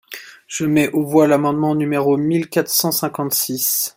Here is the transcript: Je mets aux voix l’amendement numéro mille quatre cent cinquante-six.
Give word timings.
Je 0.47 0.65
mets 0.65 0.89
aux 0.93 1.05
voix 1.05 1.27
l’amendement 1.27 1.75
numéro 1.75 2.17
mille 2.17 2.49
quatre 2.49 2.69
cent 2.71 2.91
cinquante-six. 2.91 3.89